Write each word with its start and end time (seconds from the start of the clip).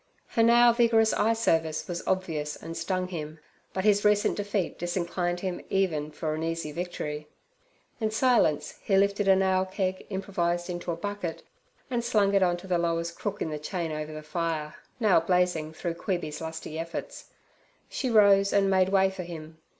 Her 0.29 0.41
now 0.41 0.73
vigorous 0.73 1.13
eye 1.13 1.33
service 1.33 1.87
was 1.87 2.01
obvious 2.07 2.55
and 2.55 2.75
stung 2.75 3.09
him, 3.09 3.37
but 3.71 3.83
his 3.83 4.03
recent 4.03 4.35
defeat 4.35 4.79
disinclined 4.79 5.41
him 5.41 5.61
even 5.69 6.09
for 6.09 6.33
an 6.33 6.41
easy 6.41 6.71
victory. 6.71 7.27
In 7.99 8.09
silence 8.09 8.79
he 8.83 8.97
lifted 8.97 9.27
a 9.27 9.35
nail 9.35 9.63
keg 9.63 10.07
improvised 10.09 10.71
into 10.71 10.91
a 10.91 10.95
bucket, 10.95 11.43
and 11.91 12.03
slung 12.03 12.33
it 12.33 12.41
on 12.41 12.57
to 12.57 12.65
the 12.65 12.79
lowest 12.79 13.15
crook 13.19 13.43
in 13.43 13.51
the 13.51 13.59
chain 13.59 13.91
over 13.91 14.11
the 14.11 14.23
fire, 14.23 14.73
now 14.99 15.19
blazing 15.19 15.71
through 15.71 15.93
Queeby's 15.93 16.41
lusty 16.41 16.79
efforts. 16.79 17.25
She 17.87 18.09
rose 18.09 18.51
and 18.51 18.71
made 18.71 18.89
way 18.89 19.11
for 19.11 19.21
him. 19.21 19.59